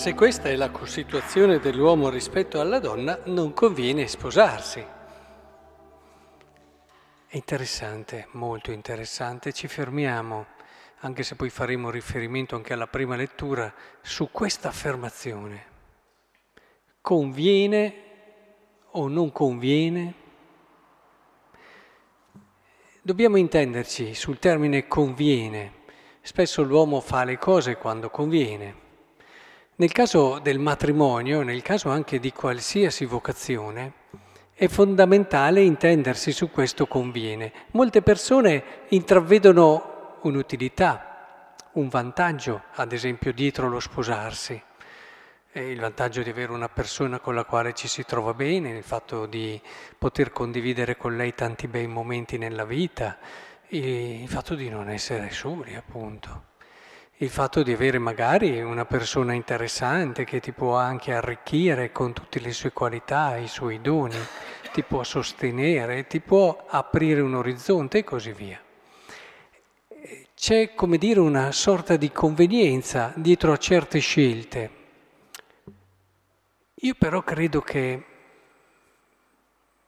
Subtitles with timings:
[0.00, 4.80] se questa è la costituzione dell'uomo rispetto alla donna, non conviene sposarsi.
[7.26, 9.52] È interessante, molto interessante.
[9.52, 10.46] Ci fermiamo,
[11.00, 15.66] anche se poi faremo riferimento anche alla prima lettura, su questa affermazione.
[17.02, 17.94] Conviene
[18.92, 20.14] o non conviene?
[23.02, 25.74] Dobbiamo intenderci sul termine conviene.
[26.22, 28.88] Spesso l'uomo fa le cose quando conviene.
[29.80, 33.92] Nel caso del matrimonio, nel caso anche di qualsiasi vocazione,
[34.52, 37.50] è fondamentale intendersi su questo conviene.
[37.70, 44.62] Molte persone intravedono un'utilità, un vantaggio, ad esempio, dietro lo sposarsi.
[45.52, 49.24] il vantaggio di avere una persona con la quale ci si trova bene, il fatto
[49.24, 49.58] di
[49.96, 53.16] poter condividere con lei tanti bei momenti nella vita,
[53.68, 56.48] il fatto di non essere soli, appunto
[57.22, 62.40] il fatto di avere magari una persona interessante che ti può anche arricchire con tutte
[62.40, 64.16] le sue qualità, i suoi doni,
[64.72, 68.58] ti può sostenere, ti può aprire un orizzonte e così via.
[70.34, 74.70] C'è, come dire, una sorta di convenienza dietro a certe scelte.
[76.76, 78.04] Io però credo che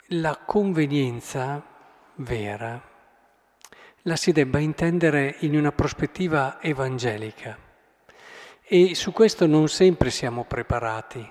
[0.08, 1.64] la convenienza
[2.17, 2.91] vera
[4.06, 7.56] la si debba intendere in una prospettiva evangelica.
[8.64, 11.25] E su questo non sempre siamo preparati.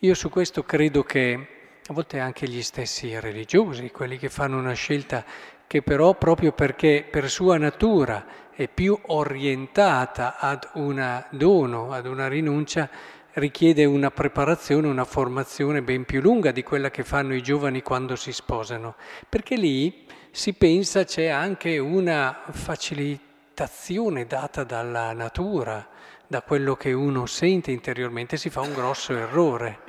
[0.00, 1.48] Io su questo credo che
[1.84, 5.24] a volte anche gli stessi religiosi, quelli che fanno una scelta
[5.66, 12.28] che però proprio perché per sua natura è più orientata ad un dono, ad una
[12.28, 12.88] rinuncia,
[13.32, 18.14] richiede una preparazione, una formazione ben più lunga di quella che fanno i giovani quando
[18.14, 18.94] si sposano,
[19.28, 20.06] perché lì
[20.38, 25.84] si pensa c'è anche una facilitazione data dalla natura,
[26.28, 29.80] da quello che uno sente interiormente, si fa un grosso errore,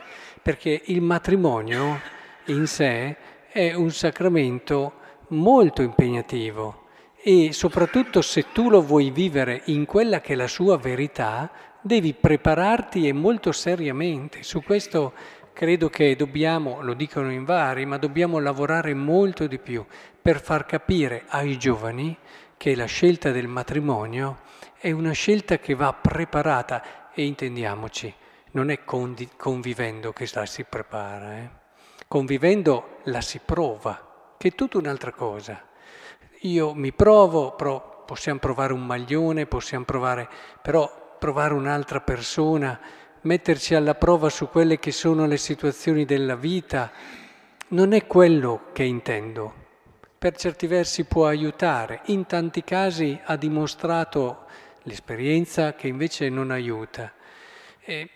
[0.42, 2.02] perché il matrimonio
[2.46, 3.16] in sé
[3.48, 4.94] è un sacramento
[5.28, 6.88] molto impegnativo
[7.22, 12.16] e soprattutto se tu lo vuoi vivere in quella che è la sua verità, devi
[12.16, 14.42] prepararti e molto seriamente.
[14.42, 15.14] Su questo
[15.54, 19.86] credo che dobbiamo, lo dicono in vari, ma dobbiamo lavorare molto di più
[20.30, 22.16] per far capire ai giovani
[22.56, 24.42] che la scelta del matrimonio
[24.78, 28.14] è una scelta che va preparata e intendiamoci,
[28.52, 31.50] non è convivendo che la si prepara, eh?
[32.08, 35.68] convivendo la si prova, che è tutta un'altra cosa.
[36.42, 40.30] Io mi provo, pro- possiamo provare un maglione, possiamo provare,
[40.62, 42.80] però provare un'altra persona,
[43.22, 46.92] metterci alla prova su quelle che sono le situazioni della vita,
[47.70, 49.66] non è quello che intendo.
[50.20, 54.48] Per certi versi può aiutare, in tanti casi ha dimostrato
[54.84, 57.14] l'esperienza che invece non aiuta.
[57.80, 58.10] E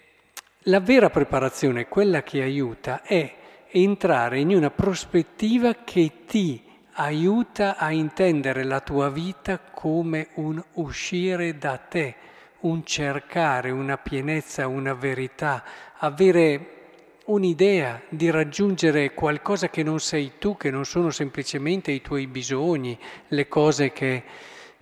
[0.64, 3.34] la vera preparazione, quella che aiuta, è
[3.70, 6.62] entrare in una prospettiva che ti
[6.96, 12.16] aiuta a intendere la tua vita come un uscire da te,
[12.60, 15.64] un cercare una pienezza, una verità,
[16.00, 16.83] avere
[17.26, 22.98] un'idea di raggiungere qualcosa che non sei tu, che non sono semplicemente i tuoi bisogni,
[23.30, 24.24] le cose che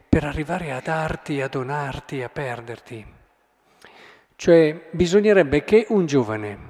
[0.10, 3.06] per arrivare a darti, a donarti, a perderti.
[4.36, 6.70] Cioè bisognerebbe che un giovane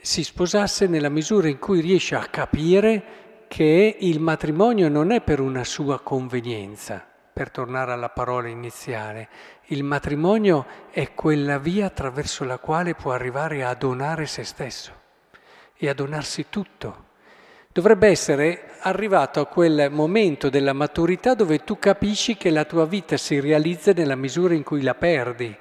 [0.00, 5.40] si sposasse nella misura in cui riesce a capire che il matrimonio non è per
[5.40, 9.28] una sua convenienza, per tornare alla parola iniziale,
[9.68, 15.04] il matrimonio è quella via attraverso la quale può arrivare a donare se stesso
[15.76, 17.04] e a donarsi tutto.
[17.72, 23.16] Dovrebbe essere arrivato a quel momento della maturità dove tu capisci che la tua vita
[23.16, 25.54] si realizza nella misura in cui la perdi,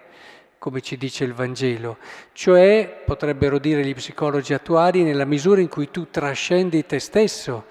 [0.57, 1.97] come ci dice il Vangelo,
[2.31, 7.65] cioè, potrebbero dire gli psicologi attuali, nella misura in cui tu trascendi te stesso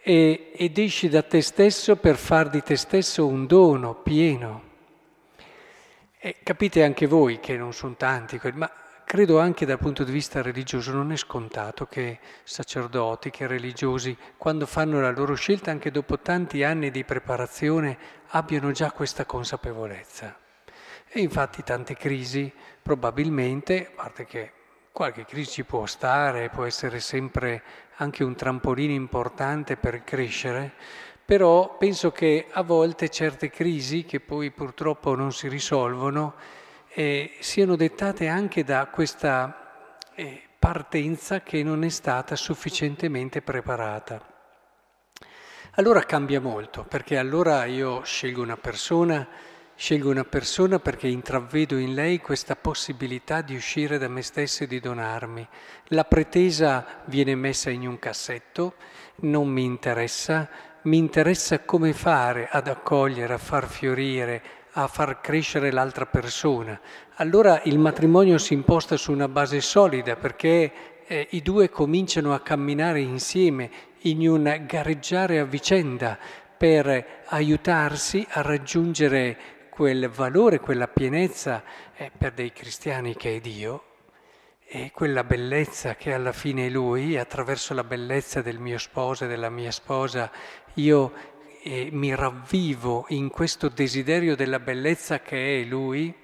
[0.00, 4.62] e, ed esci da te stesso per far di te stesso un dono pieno.
[6.18, 8.70] E capite anche voi che non sono tanti, ma
[9.06, 14.66] credo anche dal punto di vista religioso non è scontato che sacerdoti, che religiosi, quando
[14.66, 17.96] fanno la loro scelta, anche dopo tanti anni di preparazione,
[18.28, 20.36] abbiano già questa consapevolezza.
[21.08, 24.52] E infatti tante crisi probabilmente, a parte che
[24.96, 27.62] Qualche crisi ci può stare, può essere sempre
[27.96, 30.72] anche un trampolino importante per crescere,
[31.22, 36.32] però penso che a volte certe crisi, che poi purtroppo non si risolvono,
[36.98, 44.18] eh, siano dettate anche da questa eh, partenza che non è stata sufficientemente preparata.
[45.72, 49.28] Allora cambia molto, perché allora io scelgo una persona
[49.78, 54.66] Scelgo una persona perché intravedo in lei questa possibilità di uscire da me stesso e
[54.66, 55.46] di donarmi.
[55.88, 58.76] La pretesa viene messa in un cassetto,
[59.16, 60.48] non mi interessa,
[60.84, 64.42] mi interessa come fare ad accogliere, a far fiorire,
[64.78, 66.78] a far crescere l'altra persona.
[67.14, 70.72] Allora il matrimonio si imposta su una base solida perché
[71.06, 73.70] eh, i due cominciano a camminare insieme
[74.02, 76.18] in un gareggiare a vicenda
[76.56, 79.36] per aiutarsi a raggiungere
[79.70, 81.62] quel valore, quella pienezza
[81.96, 83.82] eh, per dei cristiani che è Dio
[84.66, 89.28] e quella bellezza che alla fine è Lui, attraverso la bellezza del mio sposo e
[89.28, 90.30] della mia sposa,
[90.74, 91.12] io
[91.66, 96.14] eh, mi ravvivo in questo desiderio della bellezza che è Lui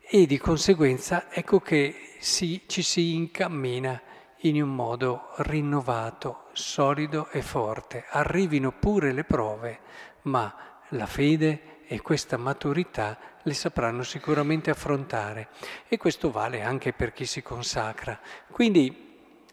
[0.00, 4.02] e di conseguenza ecco che si, ci si incammina
[4.38, 8.06] in un modo rinnovato, solido e forte.
[8.08, 9.78] Arrivino pure le prove,
[10.22, 10.52] ma
[10.88, 15.48] la fede e questa maturità le sapranno sicuramente affrontare
[15.86, 18.18] e questo vale anche per chi si consacra.
[18.50, 19.11] Quindi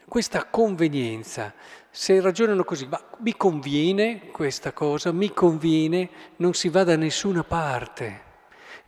[0.10, 1.54] questa convenienza,
[1.90, 7.44] se ragionano così, ma mi conviene questa cosa, mi conviene, non si va da nessuna
[7.44, 8.28] parte.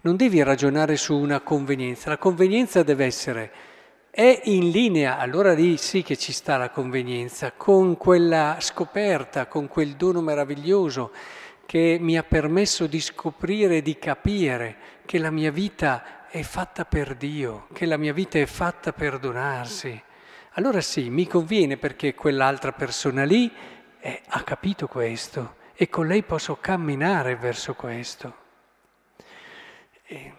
[0.01, 3.51] Non devi ragionare su una convenienza, la convenienza deve essere
[4.09, 9.69] è in linea, allora lì sì che ci sta la convenienza, con quella scoperta, con
[9.69, 11.11] quel dono meraviglioso
[11.65, 14.75] che mi ha permesso di scoprire di capire
[15.05, 19.17] che la mia vita è fatta per Dio, che la mia vita è fatta per
[19.17, 20.09] donarsi.
[20.55, 23.49] Allora sì, mi conviene perché quell'altra persona lì
[24.01, 28.35] eh, ha capito questo e con lei posso camminare verso questo.
[30.03, 30.33] E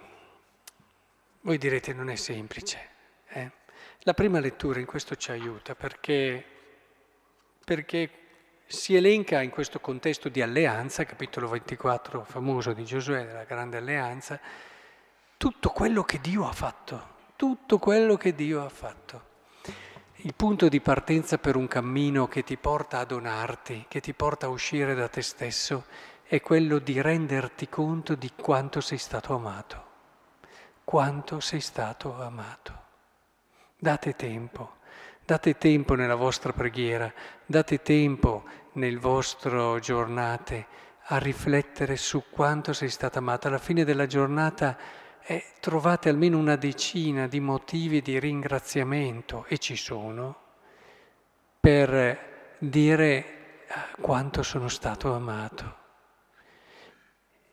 [1.40, 2.88] voi direte non è semplice.
[3.28, 3.50] Eh?
[4.00, 6.44] La prima lettura in questo ci aiuta perché,
[7.64, 8.10] perché
[8.66, 14.38] si elenca in questo contesto di alleanza, capitolo 24 famoso di Giosuè, della grande alleanza,
[15.38, 19.30] tutto quello che Dio ha fatto, tutto quello che Dio ha fatto.
[20.24, 24.46] Il punto di partenza per un cammino che ti porta a donarti, che ti porta
[24.46, 25.86] a uscire da te stesso,
[26.22, 29.84] è quello di renderti conto di quanto sei stato amato,
[30.84, 32.82] quanto sei stato amato.
[33.76, 34.76] Date tempo,
[35.24, 37.12] date tempo nella vostra preghiera,
[37.44, 40.66] date tempo nel vostro giornate
[41.06, 43.48] a riflettere su quanto sei stata amata.
[43.48, 44.78] Alla fine della giornata
[45.24, 50.36] eh, trovate almeno una decina di motivi di ringraziamento, e ci sono,
[51.60, 55.80] per dire ah, quanto sono stato amato.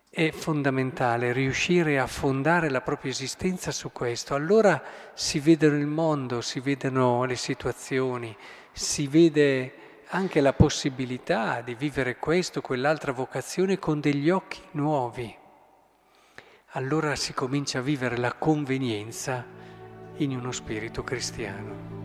[0.10, 4.81] È fondamentale riuscire a fondare la propria esistenza su questo, allora
[5.13, 8.36] si vedono il mondo, si vedono le situazioni,
[8.71, 9.74] si vede
[10.07, 15.38] anche la possibilità di vivere questo, quell'altra vocazione con degli occhi nuovi.
[16.74, 19.44] Allora si comincia a vivere la convenienza
[20.18, 21.99] in uno spirito cristiano.